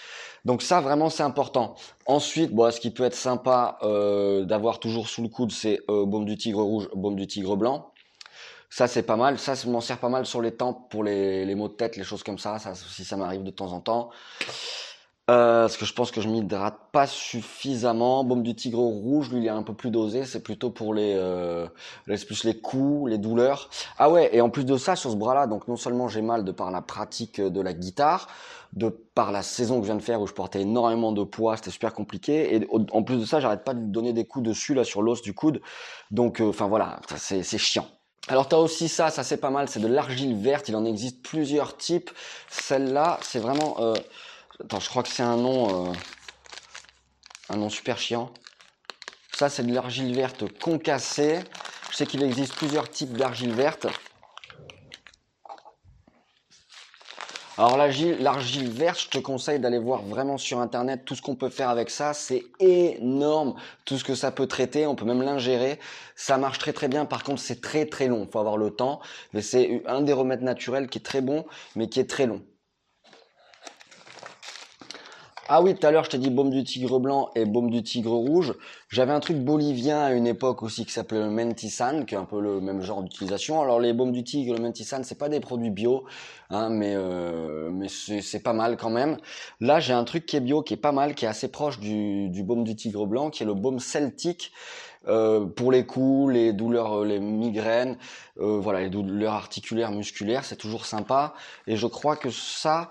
donc 0.45 0.63
ça 0.63 0.81
vraiment 0.81 1.11
c'est 1.11 1.23
important. 1.23 1.75
Ensuite, 2.07 2.53
bon, 2.53 2.71
ce 2.71 2.81
qui 2.81 2.91
peut 2.91 3.05
être 3.05 3.15
sympa 3.15 3.79
euh, 3.83 4.45
d'avoir 4.45 4.81
toujours 4.81 5.09
sous 5.09 5.23
le 5.23 5.29
coude, 5.29 5.53
c'est 5.53 5.81
euh, 5.89 6.05
baume 6.07 6.25
du 6.25 6.37
tigre 6.37 6.63
rouge, 6.63 6.89
baume 6.95 7.17
du 7.17 7.27
tigre 7.27 7.57
blanc. 7.57 7.93
Ça 8.71 8.89
c'est 8.89 9.03
pas 9.03 9.17
mal. 9.17 9.39
Ça, 9.39 9.55
je 9.55 9.69
m'en 9.69 9.81
sert 9.83 9.99
pas 9.99 10.09
mal 10.09 10.25
sur 10.25 10.41
les 10.41 10.53
tempes 10.57 10.91
pour 10.91 11.05
les, 11.05 11.45
les 11.45 11.55
maux 11.55 11.69
de 11.69 11.75
tête, 11.75 11.97
les 11.97 12.05
choses 12.05 12.23
comme 12.23 12.39
ça. 12.39 12.59
Ça 12.59 12.75
si 12.75 13.05
ça 13.05 13.17
m'arrive 13.17 13.43
de 13.43 13.51
temps 13.51 13.73
en 13.73 13.81
temps. 13.81 14.11
Euh, 15.31 15.63
parce 15.63 15.77
que 15.77 15.85
je 15.85 15.93
pense 15.95 16.11
que 16.11 16.21
je 16.21 16.29
m'hydrate 16.29 16.91
pas 16.91 17.07
suffisamment. 17.07 18.25
Baume 18.25 18.43
du 18.43 18.57
tigre 18.57 18.81
rouge, 18.81 19.31
lui, 19.31 19.39
il 19.39 19.47
est 19.47 19.51
un 19.51 19.63
peu 19.63 19.73
plus 19.73 19.91
dosé. 19.91 20.25
C'est 20.25 20.43
plutôt 20.43 20.71
pour 20.71 20.95
les, 20.95 21.15
euh, 21.17 21.69
plus 22.05 22.43
les 22.43 22.59
coups, 22.59 23.09
les 23.09 23.19
douleurs. 23.19 23.71
Ah 23.99 24.11
ouais, 24.11 24.31
et 24.35 24.41
en 24.41 24.51
plus 24.51 24.65
de 24.65 24.77
ça, 24.77 24.97
sur 24.97 25.13
ce 25.13 25.17
bras-là, 25.17 25.47
donc 25.47 25.69
non 25.69 25.77
seulement 25.77 26.09
j'ai 26.09 26.23
mal 26.23 26.45
de 26.45 26.51
par 26.51 26.73
la 26.73 26.83
pratique 26.83 27.41
de 27.41 27.61
la 27.61 27.73
guitare, 27.73 28.27
de 28.73 28.89
par 28.89 29.31
la 29.31 29.43
saison 29.43 29.77
que 29.77 29.83
je 29.83 29.93
viens 29.93 29.97
de 29.97 30.03
faire 30.03 30.21
où 30.21 30.27
je 30.27 30.33
portais 30.33 30.63
énormément 30.63 31.13
de 31.13 31.23
poids, 31.23 31.57
c'était 31.57 31.71
super 31.71 31.95
compliqué. 31.95 32.57
Et 32.57 32.67
en 32.71 33.03
plus 33.05 33.19
de 33.19 33.25
ça, 33.25 33.39
j'arrête 33.39 33.63
pas 33.63 33.75
de 33.75 33.81
donner 33.81 34.13
des 34.13 34.25
coups 34.25 34.45
dessus 34.45 34.75
là 34.75 34.83
sur 34.83 35.03
l'os 35.03 35.23
du 35.23 35.35
coude. 35.35 35.61
Donc, 36.11 36.41
euh, 36.41 36.49
enfin 36.49 36.67
voilà, 36.67 37.01
c'est 37.17 37.59
chiant. 37.59 37.87
Alors 38.29 38.49
tu 38.49 38.55
as 38.55 38.59
aussi 38.59 38.89
ça, 38.89 39.11
ça 39.11 39.25
c'est 39.25 39.37
pas 39.37 39.51
mal, 39.51 39.69
c'est 39.69 39.81
de 39.81 39.89
l'argile 39.89 40.37
verte. 40.37 40.69
Il 40.69 40.75
en 40.75 40.85
existe 40.85 41.23
plusieurs 41.23 41.77
types. 41.77 42.11
Celle-là, 42.51 43.19
c'est 43.23 43.41
vraiment 43.41 43.77
Attends, 44.65 44.79
je 44.79 44.89
crois 44.89 45.03
que 45.03 45.09
c'est 45.09 45.25
un 45.25 45.37
nom, 45.37 45.89
euh, 45.89 45.93
un 47.49 47.57
nom 47.57 47.69
super 47.69 47.99
chiant. 47.99 48.31
Ça, 49.35 49.49
c'est 49.49 49.65
de 49.65 49.75
l'argile 49.75 50.15
verte 50.15 50.45
concassée. 50.61 51.41
Je 51.91 51.97
sais 51.97 52.07
qu'il 52.07 52.23
existe 52.23 52.55
plusieurs 52.55 52.89
types 52.89 53.17
d'argile 53.17 53.53
verte. 53.53 53.89
Alors 57.59 57.77
l'argile 57.77 58.71
verte, 58.71 59.01
je 59.01 59.09
te 59.09 59.19
conseille 59.19 59.59
d'aller 59.59 59.79
voir 59.79 60.03
vraiment 60.03 60.39
sur 60.39 60.61
internet 60.61 61.05
tout 61.05 61.17
ce 61.17 61.23
qu'on 61.23 61.35
peut 61.35 61.51
faire 61.51 61.69
avec 61.69 61.91
ça. 61.91 62.15
C'est 62.15 62.45
énorme, 62.61 63.55
tout 63.85 63.99
ce 63.99 64.05
que 64.05 64.15
ça 64.15 64.31
peut 64.31 64.47
traiter. 64.47 64.87
On 64.87 64.95
peut 64.95 65.05
même 65.05 65.23
l'ingérer. 65.23 65.81
Ça 66.15 66.39
marche 66.39 66.59
très 66.59 66.73
très 66.73 66.89
bien. 66.89 67.05
Par 67.05 67.25
contre, 67.25 67.41
c'est 67.41 67.61
très 67.61 67.87
très 67.87 68.07
long. 68.07 68.25
Il 68.27 68.31
faut 68.31 68.39
avoir 68.39 68.57
le 68.57 68.71
temps. 68.71 69.01
Mais 69.33 69.43
c'est 69.43 69.83
un 69.87 70.03
des 70.03 70.13
remèdes 70.13 70.43
naturels 70.43 70.89
qui 70.89 70.99
est 70.99 71.03
très 71.03 71.21
bon, 71.21 71.45
mais 71.75 71.89
qui 71.89 71.99
est 71.99 72.09
très 72.09 72.27
long. 72.27 72.43
Ah 75.55 75.61
oui, 75.61 75.75
tout 75.75 75.87
à 75.87 75.91
l'heure, 75.91 76.05
je 76.05 76.09
t'ai 76.09 76.17
dit 76.17 76.31
baume 76.31 76.49
du 76.49 76.65
tigre 76.65 76.99
blanc 76.99 77.29
et 77.35 77.45
baume 77.45 77.69
du 77.69 77.83
tigre 77.83 78.13
rouge. 78.13 78.55
J'avais 78.89 79.13
un 79.13 79.21
truc 79.21 79.37
bolivien 79.37 80.01
à 80.01 80.13
une 80.13 80.27
époque 80.27 80.63
aussi 80.63 80.87
qui 80.87 80.93
s'appelait 80.93 81.19
le 81.19 81.29
mentisan, 81.29 82.07
qui 82.07 82.15
est 82.15 82.17
un 82.17 82.25
peu 82.25 82.41
le 82.41 82.63
même 82.63 82.81
genre 82.81 83.03
d'utilisation. 83.03 83.61
Alors 83.61 83.79
les 83.79 83.93
baumes 83.93 84.13
du 84.13 84.25
tigre, 84.25 84.55
le 84.55 84.63
mentisan, 84.63 85.03
c'est 85.03 85.19
pas 85.19 85.29
des 85.29 85.41
produits 85.41 85.69
bio, 85.69 86.05
hein, 86.49 86.71
mais 86.71 86.95
euh, 86.95 87.69
mais 87.71 87.89
c'est 87.89 88.43
pas 88.43 88.55
mal 88.55 88.79
quand 88.79 88.89
même. 88.89 89.19
Là, 89.61 89.79
j'ai 89.79 89.93
un 89.93 90.05
truc 90.05 90.25
qui 90.25 90.37
est 90.37 90.41
bio, 90.41 90.63
qui 90.63 90.73
est 90.73 90.79
pas 90.79 90.91
mal, 90.91 91.15
qui 91.15 91.27
est 91.27 91.29
assez 91.29 91.49
proche 91.49 91.79
du, 91.81 92.31
du 92.31 92.43
baume 92.43 92.65
du 92.65 92.75
tigre 92.75 93.07
blanc, 93.07 93.29
qui 93.29 93.43
est 93.43 93.47
le 93.47 93.53
baume 93.53 93.79
celtique. 93.79 94.53
Euh, 95.07 95.45
pour 95.45 95.71
les 95.71 95.85
coups, 95.85 96.33
les 96.33 96.55
douleurs, 96.55 97.01
euh, 97.01 97.05
les 97.05 97.19
migraines, 97.21 97.99
voilà, 98.37 98.81
les 98.81 98.89
douleurs 98.89 99.35
articulaires, 99.35 99.91
musculaires, 99.91 100.47
c'est 100.47 100.57
toujours 100.57 100.87
sympa. 100.87 101.35
Et 101.67 101.77
je 101.77 101.87
crois 101.87 102.17
que 102.17 102.31
ça, 102.31 102.89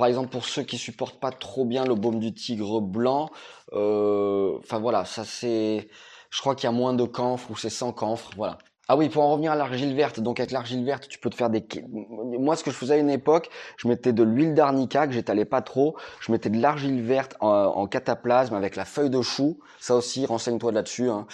par 0.00 0.08
exemple, 0.08 0.30
pour 0.30 0.46
ceux 0.46 0.62
qui 0.62 0.78
supportent 0.78 1.20
pas 1.20 1.30
trop 1.30 1.66
bien 1.66 1.84
le 1.84 1.94
baume 1.94 2.20
du 2.20 2.32
tigre 2.32 2.80
blanc, 2.80 3.28
euh, 3.74 4.56
enfin 4.58 4.78
voilà, 4.78 5.04
ça 5.04 5.24
c'est, 5.26 5.88
je 6.30 6.40
crois 6.40 6.54
qu'il 6.54 6.64
y 6.64 6.68
a 6.68 6.72
moins 6.72 6.94
de 6.94 7.04
camphre 7.04 7.50
ou 7.50 7.56
c'est 7.58 7.68
sans 7.68 7.92
camphre, 7.92 8.30
voilà. 8.34 8.56
Ah 8.88 8.96
oui, 8.96 9.10
pour 9.10 9.22
en 9.22 9.30
revenir 9.30 9.52
à 9.52 9.56
l'argile 9.56 9.94
verte, 9.94 10.18
donc 10.18 10.40
avec 10.40 10.52
l'argile 10.52 10.86
verte, 10.86 11.06
tu 11.06 11.18
peux 11.18 11.28
te 11.28 11.34
faire 11.34 11.50
des... 11.50 11.62
Moi, 11.90 12.56
ce 12.56 12.64
que 12.64 12.70
je 12.70 12.76
faisais 12.76 12.94
à 12.94 12.96
une 12.96 13.10
époque, 13.10 13.50
je 13.76 13.88
mettais 13.88 14.14
de 14.14 14.22
l'huile 14.22 14.54
d'arnica, 14.54 15.06
que 15.06 15.12
j'étalais 15.12 15.44
pas 15.44 15.60
trop, 15.60 15.96
je 16.20 16.32
mettais 16.32 16.48
de 16.48 16.58
l'argile 16.58 17.02
verte 17.02 17.36
en, 17.40 17.86
cataplasme 17.86 18.54
avec 18.54 18.76
la 18.76 18.86
feuille 18.86 19.10
de 19.10 19.20
chou, 19.20 19.58
ça 19.80 19.96
aussi, 19.96 20.24
renseigne-toi 20.24 20.72
là-dessus, 20.72 21.10
hein. 21.10 21.26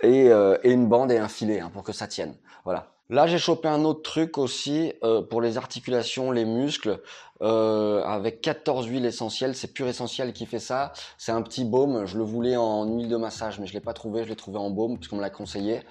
et, 0.00 0.30
euh, 0.30 0.56
et, 0.62 0.72
une 0.72 0.88
bande 0.88 1.12
et 1.12 1.18
un 1.18 1.28
filet, 1.28 1.60
hein, 1.60 1.70
pour 1.74 1.82
que 1.82 1.92
ça 1.92 2.06
tienne. 2.06 2.34
Voilà. 2.64 2.93
Là, 3.10 3.26
j'ai 3.26 3.38
chopé 3.38 3.68
un 3.68 3.84
autre 3.84 4.02
truc 4.02 4.38
aussi 4.38 4.94
euh, 5.02 5.20
pour 5.20 5.42
les 5.42 5.58
articulations, 5.58 6.30
les 6.30 6.46
muscles, 6.46 7.00
euh, 7.42 8.02
avec 8.02 8.40
14 8.40 8.86
huiles 8.86 9.04
essentielles. 9.04 9.54
C'est 9.54 9.74
Pur 9.74 9.86
Essentiel 9.86 10.32
qui 10.32 10.46
fait 10.46 10.58
ça. 10.58 10.92
C'est 11.18 11.32
un 11.32 11.42
petit 11.42 11.64
baume. 11.64 12.06
Je 12.06 12.16
le 12.16 12.24
voulais 12.24 12.56
en 12.56 12.86
huile 12.86 13.08
de 13.08 13.16
massage, 13.16 13.60
mais 13.60 13.66
je 13.66 13.74
l'ai 13.74 13.80
pas 13.80 13.92
trouvé. 13.92 14.24
Je 14.24 14.30
l'ai 14.30 14.36
trouvé 14.36 14.58
en 14.58 14.70
baume 14.70 14.96
parce 14.96 15.08
qu'on 15.08 15.16
me 15.16 15.20
l'a 15.20 15.30
conseillé. 15.30 15.82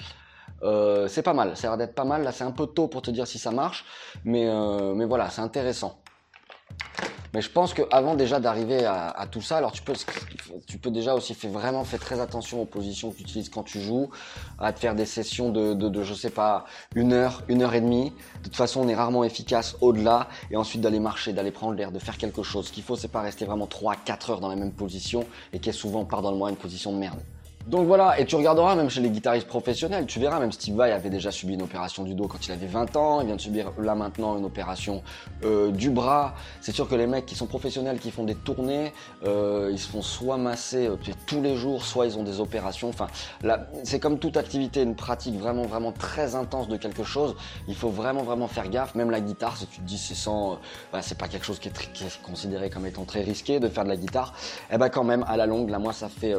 Euh, 0.64 1.08
c'est 1.08 1.22
pas 1.22 1.34
mal. 1.34 1.56
Ça 1.56 1.68
a 1.68 1.72
l'air 1.72 1.78
d'être 1.78 1.96
pas 1.96 2.06
mal. 2.06 2.24
Là, 2.24 2.32
c'est 2.32 2.46
un 2.46 2.52
peu 2.52 2.66
tôt 2.66 2.88
pour 2.88 3.04
te 3.04 3.12
dire 3.12 3.28
si 3.28 3.38
ça 3.38 3.52
marche, 3.52 3.86
mais 4.24 4.50
mais 4.96 5.06
voilà, 5.06 5.30
c'est 5.30 5.42
intéressant. 5.42 6.03
Mais 7.34 7.42
je 7.42 7.50
pense 7.50 7.74
qu'avant 7.74 8.14
déjà 8.16 8.40
d'arriver 8.40 8.86
à, 8.86 9.28
tout 9.32 9.42
ça, 9.42 9.58
alors 9.58 9.72
tu 9.72 9.82
peux, 9.82 9.94
tu 10.68 10.78
peux 10.78 10.92
déjà 10.92 11.16
aussi 11.16 11.34
faire 11.34 11.50
vraiment 11.50 11.84
faire 11.84 12.00
très 12.00 12.20
attention 12.20 12.62
aux 12.62 12.66
positions 12.66 13.10
que 13.10 13.18
tu 13.18 13.24
utilises 13.24 13.50
quand 13.50 13.64
tu 13.64 13.82
joues, 13.82 14.12
à 14.60 14.72
te 14.72 14.80
faire 14.80 14.94
des 14.94 15.08
sessions 15.08 15.50
de, 15.50 15.74
de, 15.74 15.90
de, 15.90 16.04
je 16.04 16.14
sais 16.14 16.30
pas, 16.30 16.66
une 16.94 17.12
heure, 17.12 17.42
une 17.48 17.64
heure 17.64 17.74
et 17.74 17.82
demie. 17.82 18.12
De 18.40 18.44
toute 18.44 18.56
façon, 18.56 18.82
on 18.82 18.88
est 18.88 18.96
rarement 18.96 19.24
efficace 19.24 19.76
au-delà 19.82 20.28
et 20.52 20.58
ensuite 20.58 20.82
d'aller 20.82 21.00
marcher, 21.00 21.34
d'aller 21.34 21.52
prendre 21.52 21.74
l'air, 21.74 21.92
de 21.92 22.00
faire 22.00 22.20
quelque 22.20 22.44
chose. 22.44 22.68
Ce 22.68 22.72
qu'il 22.72 22.84
faut, 22.84 22.96
c'est 22.96 23.08
pas 23.08 23.22
rester 23.22 23.46
vraiment 23.46 23.66
3, 23.66 23.96
4 23.96 24.30
heures 24.30 24.40
dans 24.40 24.50
la 24.50 24.56
même 24.56 24.72
position 24.72 25.26
et 25.54 25.60
qui 25.60 25.70
est 25.70 25.74
souvent, 25.74 26.06
pardonne-moi, 26.06 26.52
une 26.52 26.56
position 26.56 26.94
de 26.94 26.98
merde. 26.98 27.20
Donc 27.68 27.88
voilà, 27.88 28.20
et 28.20 28.26
tu 28.26 28.36
regarderas 28.36 28.76
même 28.76 28.90
chez 28.90 29.00
les 29.00 29.10
guitaristes 29.10 29.48
professionnels, 29.48 30.06
tu 30.06 30.20
verras, 30.20 30.38
même 30.38 30.52
Steve 30.52 30.76
Vai 30.76 30.92
avait 30.92 31.10
déjà 31.10 31.32
subi 31.32 31.54
une 31.54 31.62
opération 31.62 32.04
du 32.04 32.14
dos 32.14 32.28
quand 32.28 32.46
il 32.46 32.52
avait 32.52 32.68
20 32.68 32.98
ans, 32.98 33.22
il 33.22 33.28
vient 33.28 33.38
de 33.38 33.42
subir 33.42 33.72
là 33.78 33.96
maintenant 33.96 34.38
une 34.38 34.44
opération 34.44 35.02
euh, 35.46 35.72
du 35.72 35.90
bras. 35.90 36.36
C'est 36.60 36.74
sûr 36.74 36.90
que 36.90 36.96
les 36.96 37.08
mecs 37.08 37.26
qui 37.26 37.36
sont 37.36 37.46
professionnels, 37.46 38.00
qui 38.00 38.12
font 38.12 38.26
des 38.26 38.36
tournées, 38.36 38.92
euh, 39.26 39.70
ils 39.72 39.80
se 39.80 39.88
font 39.88 40.02
soit 40.02 40.36
masser 40.36 40.88
euh, 40.88 40.98
tous 41.26 41.42
les 41.42 41.56
jours, 41.56 41.86
soit 41.86 42.06
ils 42.06 42.18
ont 42.18 42.24
des 42.24 42.42
opérations. 42.42 42.90
Enfin, 42.90 43.08
c'est 43.84 44.00
comme 44.00 44.20
toute 44.20 44.36
activité, 44.36 44.82
une 44.82 44.96
pratique 44.96 45.40
vraiment, 45.40 45.64
vraiment 45.64 45.94
très 45.94 46.36
intense 46.36 46.68
de 46.68 46.76
quelque 46.76 47.04
chose. 47.04 47.34
Il 47.70 47.76
faut 47.76 47.90
vraiment, 47.90 48.24
vraiment 48.24 48.50
faire 48.50 48.70
gaffe. 48.70 48.94
Même 48.96 49.10
la 49.10 49.22
guitare, 49.22 49.56
si 49.56 49.68
tu 49.68 49.80
te 49.80 49.86
dis 49.86 49.98
c'est 49.98 50.16
sans, 50.16 50.60
bah, 50.92 51.02
c'est 51.02 51.18
pas 51.18 51.30
quelque 51.30 51.46
chose 51.46 51.60
qui 51.60 51.70
est, 51.70 51.92
qui 51.94 52.04
est, 52.04 52.22
considéré 52.24 52.70
comme 52.70 52.86
étant 52.86 53.06
très 53.06 53.22
risqué 53.22 53.62
de 53.62 53.70
faire 53.70 53.86
de 53.86 53.90
la 53.90 53.96
guitare, 53.96 54.34
eh 54.70 54.78
ben 54.78 54.90
quand 54.90 55.06
même, 55.06 55.24
à 55.30 55.38
la 55.38 55.46
longue, 55.46 55.70
là 55.70 55.80
moi 55.80 55.94
ça 55.94 56.10
fait 56.10 56.36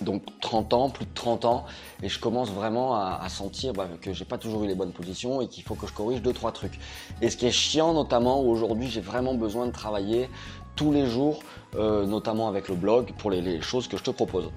donc 0.00 0.22
30 0.40 0.72
ans, 0.72 0.90
plus 0.90 1.04
de 1.04 1.14
30 1.14 1.44
ans, 1.44 1.64
et 2.02 2.08
je 2.08 2.18
commence 2.18 2.50
vraiment 2.50 2.94
à, 2.96 3.28
sentir 3.28 3.72
bah, 3.72 3.88
que 4.00 4.12
j'ai 4.12 4.24
pas 4.24 4.38
toujours 4.38 4.64
eu 4.64 4.66
les 4.66 4.74
bonnes 4.74 4.92
positions 4.92 5.40
et 5.40 5.48
qu'il 5.48 5.62
faut 5.62 5.74
que 5.74 5.86
je 5.86 5.92
corrige 5.92 6.22
deux 6.22 6.32
trois 6.32 6.52
trucs. 6.52 6.78
Et 7.20 7.30
ce 7.30 7.36
qui 7.36 7.46
est 7.46 7.52
chiant 7.52 7.92
notamment 7.92 8.40
aujourd'hui, 8.40 8.88
j'ai 8.88 9.00
vraiment 9.00 9.34
besoin 9.34 9.66
de 9.66 9.72
travailler 9.72 10.28
tous 10.76 10.92
les 10.92 11.06
jours, 11.06 11.40
euh, 11.76 12.06
notamment 12.06 12.48
avec 12.48 12.68
le 12.68 12.74
blog 12.74 13.12
pour 13.18 13.30
les 13.30 13.60
choses 13.60 13.88
que 13.88 13.96
je 13.96 14.02
te 14.02 14.10
propose. 14.10 14.50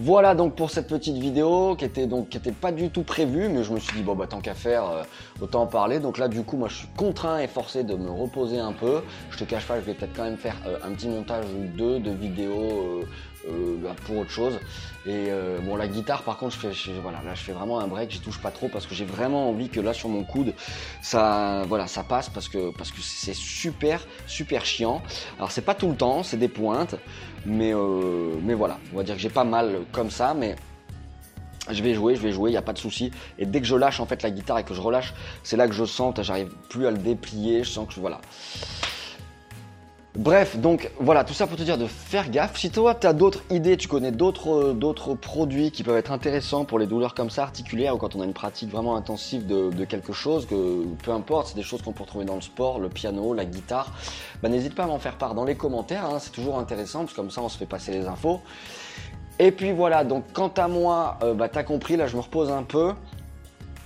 Voilà 0.00 0.34
donc 0.34 0.56
pour 0.56 0.70
cette 0.70 0.88
petite 0.88 1.16
vidéo 1.18 1.76
qui 1.76 1.84
était 1.84 2.08
donc 2.08 2.28
qui 2.28 2.36
était 2.36 2.50
pas 2.50 2.72
du 2.72 2.90
tout 2.90 3.04
prévue, 3.04 3.48
mais 3.48 3.62
je 3.62 3.72
me 3.72 3.78
suis 3.78 3.96
dit 3.96 4.02
bon 4.02 4.16
bah 4.16 4.26
tant 4.28 4.40
qu'à 4.40 4.54
faire, 4.54 4.90
euh, 4.90 5.02
autant 5.40 5.62
en 5.62 5.66
parler. 5.68 6.00
Donc 6.00 6.18
là 6.18 6.26
du 6.26 6.42
coup 6.42 6.56
moi 6.56 6.68
je 6.68 6.78
suis 6.78 6.88
contraint 6.96 7.38
et 7.38 7.46
forcé 7.46 7.84
de 7.84 7.94
me 7.94 8.10
reposer 8.10 8.58
un 8.58 8.72
peu. 8.72 9.02
Je 9.30 9.38
te 9.38 9.44
cache 9.44 9.66
pas, 9.68 9.76
je 9.76 9.84
vais 9.84 9.94
peut-être 9.94 10.16
quand 10.16 10.24
même 10.24 10.36
faire 10.36 10.56
euh, 10.66 10.78
un 10.82 10.90
petit 10.94 11.06
montage 11.06 11.44
ou 11.44 11.76
deux 11.76 12.00
de 12.00 12.10
vidéos 12.10 13.04
euh, 13.48 13.76
bah, 13.82 13.94
pour 14.06 14.18
autre 14.18 14.30
chose. 14.30 14.58
Et 15.06 15.28
bon 15.66 15.76
la 15.76 15.86
guitare 15.86 16.22
par 16.22 16.38
contre 16.38 16.54
je 16.54 16.68
fais 16.70 16.92
voilà 17.02 17.20
là 17.22 17.34
je 17.34 17.42
fais 17.42 17.52
vraiment 17.52 17.78
un 17.78 17.86
break, 17.86 18.10
j'y 18.10 18.20
touche 18.20 18.40
pas 18.40 18.50
trop 18.50 18.68
parce 18.68 18.86
que 18.86 18.94
j'ai 18.94 19.04
vraiment 19.04 19.50
envie 19.50 19.68
que 19.68 19.78
là 19.78 19.92
sur 19.92 20.08
mon 20.08 20.24
coude 20.24 20.54
ça 21.02 21.64
voilà 21.68 21.86
ça 21.86 22.04
passe 22.04 22.30
parce 22.30 22.48
que 22.48 22.70
parce 22.70 22.90
que 22.90 23.02
c'est 23.02 23.34
super 23.34 24.06
super 24.26 24.64
chiant. 24.64 25.02
Alors 25.36 25.50
c'est 25.50 25.60
pas 25.60 25.74
tout 25.74 25.90
le 25.90 25.96
temps, 25.96 26.22
c'est 26.22 26.38
des 26.38 26.48
pointes. 26.48 26.96
Mais, 27.46 27.74
euh, 27.74 28.34
mais 28.42 28.54
voilà, 28.54 28.78
on 28.92 28.96
va 28.96 29.02
dire 29.02 29.16
que 29.16 29.20
j'ai 29.20 29.28
pas 29.28 29.44
mal 29.44 29.80
comme 29.92 30.10
ça, 30.10 30.34
mais 30.34 30.56
je 31.70 31.82
vais 31.82 31.94
jouer, 31.94 32.16
je 32.16 32.20
vais 32.20 32.32
jouer, 32.32 32.50
il 32.50 32.54
n'y 32.54 32.58
a 32.58 32.62
pas 32.62 32.72
de 32.72 32.78
souci. 32.78 33.10
Et 33.38 33.46
dès 33.46 33.60
que 33.60 33.66
je 33.66 33.76
lâche 33.76 34.00
en 34.00 34.06
fait 34.06 34.22
la 34.22 34.30
guitare 34.30 34.58
et 34.58 34.64
que 34.64 34.74
je 34.74 34.80
relâche, 34.80 35.14
c'est 35.42 35.56
là 35.56 35.68
que 35.68 35.74
je 35.74 35.84
sens, 35.84 36.14
j'arrive 36.22 36.50
plus 36.68 36.86
à 36.86 36.90
le 36.90 36.98
déplier, 36.98 37.64
je 37.64 37.70
sens 37.70 37.92
que 37.92 38.00
voilà. 38.00 38.20
Bref, 40.16 40.56
donc 40.56 40.92
voilà, 41.00 41.24
tout 41.24 41.34
ça 41.34 41.48
pour 41.48 41.56
te 41.56 41.64
dire 41.64 41.76
de 41.76 41.88
faire 41.88 42.30
gaffe. 42.30 42.56
Si 42.56 42.70
toi, 42.70 42.94
tu 42.94 43.04
as 43.04 43.12
d'autres 43.12 43.42
idées, 43.50 43.76
tu 43.76 43.88
connais 43.88 44.12
d'autres 44.12 44.72
d'autres 44.72 45.14
produits 45.14 45.72
qui 45.72 45.82
peuvent 45.82 45.96
être 45.96 46.12
intéressants 46.12 46.64
pour 46.64 46.78
les 46.78 46.86
douleurs 46.86 47.14
comme 47.14 47.30
ça, 47.30 47.42
articulaires, 47.42 47.96
ou 47.96 47.98
quand 47.98 48.14
on 48.14 48.20
a 48.20 48.24
une 48.24 48.32
pratique 48.32 48.70
vraiment 48.70 48.94
intensive 48.94 49.44
de, 49.44 49.84
quelque 49.84 50.12
chose, 50.12 50.46
que 50.46 50.84
peu 51.02 51.10
importe, 51.10 51.48
c'est 51.48 51.56
des 51.56 51.64
choses 51.64 51.82
qu'on 51.82 51.90
peut 51.90 52.04
retrouver 52.04 52.24
dans 52.24 52.36
le 52.36 52.42
sport, 52.42 52.78
le 52.78 52.90
piano, 52.90 53.34
la 53.34 53.44
guitare, 53.44 53.92
bah, 54.40 54.48
n'hésite 54.48 54.76
pas 54.76 54.84
à 54.84 54.86
m'en 54.86 55.00
faire 55.00 55.18
part 55.18 55.34
dans 55.34 55.44
les 55.44 55.56
commentaires, 55.56 56.04
hein, 56.04 56.18
c'est 56.20 56.30
toujours 56.30 56.60
intéressant, 56.60 57.00
parce 57.00 57.10
que 57.10 57.16
comme 57.16 57.30
ça 57.32 57.42
on 57.42 57.48
se 57.48 57.58
fait 57.58 57.66
passer 57.66 57.90
les 57.90 58.06
infos. 58.06 58.40
Et 59.40 59.50
puis 59.50 59.72
voilà, 59.72 60.04
donc 60.04 60.26
quant 60.32 60.52
à 60.56 60.68
moi, 60.68 61.18
euh, 61.24 61.34
bah, 61.34 61.48
t'as 61.48 61.64
compris, 61.64 61.96
là 61.96 62.06
je 62.06 62.14
me 62.14 62.20
repose 62.20 62.52
un 62.52 62.62
peu. 62.62 62.92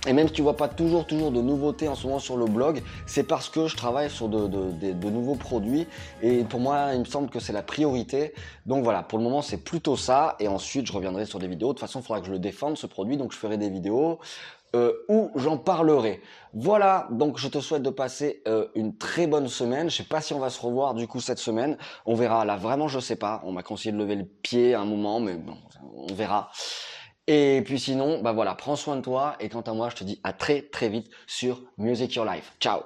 Et 0.07 0.13
même 0.13 0.27
si 0.27 0.33
tu 0.33 0.41
vois 0.41 0.55
pas 0.55 0.69
toujours 0.69 1.05
toujours 1.05 1.31
de 1.31 1.41
nouveautés 1.41 1.89
en 1.89 1.95
ce 1.95 2.07
moment 2.07 2.19
sur 2.19 2.37
le 2.37 2.45
blog, 2.45 2.81
c'est 3.05 3.23
parce 3.23 3.49
que 3.49 3.67
je 3.67 3.75
travaille 3.75 4.09
sur 4.09 4.29
de, 4.29 4.47
de, 4.47 5.09
nouveaux 5.09 5.35
produits 5.35 5.87
et 6.21 6.43
pour 6.45 6.61
moi 6.61 6.93
il 6.93 6.99
me 6.99 7.05
semble 7.05 7.29
que 7.29 7.39
c'est 7.39 7.51
la 7.51 7.63
priorité. 7.63 8.33
Donc 8.65 8.83
voilà, 8.83 9.03
pour 9.03 9.17
le 9.17 9.25
moment 9.25 9.41
c'est 9.41 9.57
plutôt 9.57 9.97
ça 9.97 10.37
et 10.39 10.47
ensuite 10.47 10.87
je 10.87 10.93
reviendrai 10.93 11.25
sur 11.25 11.39
des 11.39 11.47
vidéos. 11.47 11.69
De 11.69 11.73
toute 11.73 11.81
façon 11.81 11.99
il 11.99 12.03
faudra 12.03 12.21
que 12.21 12.27
je 12.27 12.31
le 12.31 12.39
défende 12.39 12.77
ce 12.77 12.87
produit 12.87 13.17
donc 13.17 13.33
je 13.33 13.37
ferai 13.37 13.57
des 13.57 13.69
vidéos 13.69 14.19
euh, 14.75 14.93
où 15.09 15.31
j'en 15.35 15.57
parlerai. 15.57 16.21
Voilà, 16.53 17.07
donc 17.11 17.37
je 17.37 17.47
te 17.47 17.59
souhaite 17.59 17.83
de 17.83 17.89
passer 17.89 18.41
euh, 18.47 18.67
une 18.75 18.95
très 18.95 19.27
bonne 19.27 19.47
semaine. 19.47 19.89
Je 19.89 19.97
sais 19.97 20.03
pas 20.03 20.21
si 20.21 20.33
on 20.33 20.39
va 20.39 20.49
se 20.49 20.61
revoir 20.61 20.93
du 20.93 21.07
coup 21.07 21.19
cette 21.19 21.39
semaine. 21.39 21.75
On 22.05 22.15
verra. 22.15 22.45
Là 22.45 22.55
vraiment 22.55 22.87
je 22.87 22.99
sais 22.99 23.17
pas. 23.17 23.41
On 23.43 23.51
m'a 23.51 23.63
conseillé 23.63 23.91
de 23.91 23.97
lever 23.97 24.15
le 24.15 24.25
pied 24.25 24.75
à 24.75 24.81
un 24.81 24.85
moment, 24.85 25.19
mais 25.19 25.33
bon, 25.33 25.57
on 25.93 26.13
verra. 26.13 26.51
Et 27.31 27.61
puis 27.63 27.79
sinon, 27.79 28.23
bah 28.23 28.31
voilà, 28.31 28.55
prends 28.55 28.75
soin 28.75 28.95
de 28.95 29.01
toi. 29.01 29.35
Et 29.39 29.49
quant 29.49 29.61
à 29.61 29.73
moi, 29.73 29.89
je 29.91 29.97
te 29.97 30.03
dis 30.03 30.19
à 30.23 30.33
très 30.33 30.63
très 30.63 30.89
vite 30.89 31.11
sur 31.27 31.61
Music 31.77 32.15
Your 32.15 32.25
Life. 32.25 32.53
Ciao 32.59 32.79